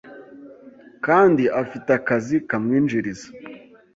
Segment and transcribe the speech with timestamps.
[1.05, 3.27] kandi afite akazi kamwinjiriza,